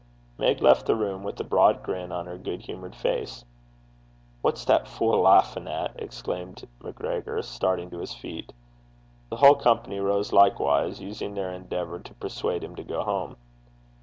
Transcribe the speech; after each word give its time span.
Meg 0.39 0.63
left 0.63 0.87
the 0.87 0.95
room, 0.95 1.21
with 1.21 1.39
a 1.39 1.43
broad 1.43 1.83
grin 1.83 2.11
on 2.11 2.25
her 2.25 2.35
good 2.35 2.61
humoured 2.61 2.95
face. 2.95 3.45
'What's 4.41 4.65
the 4.65 4.79
bitch 4.79 4.99
lauchin' 5.21 5.67
at?' 5.67 5.93
exclaimed 5.95 6.67
MacGregor, 6.81 7.39
starting 7.43 7.91
to 7.91 7.99
his 7.99 8.15
feet. 8.15 8.51
The 9.29 9.35
whole 9.37 9.53
company 9.53 9.99
rose 9.99 10.33
likewise, 10.33 10.99
using 11.01 11.35
their 11.35 11.53
endeavour 11.53 11.99
to 11.99 12.15
persuade 12.15 12.63
him 12.63 12.75
to 12.77 12.83
go 12.83 13.03
home. 13.03 13.35